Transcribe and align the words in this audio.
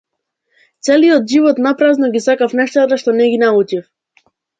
Целиот 0.85 1.27
живот 1.33 1.57
напразно 1.65 2.09
ги 2.15 2.21
сакав 2.27 2.55
нештата 2.61 2.99
што 3.03 3.15
не 3.19 3.29
ги 3.33 3.37
научив. 3.45 3.85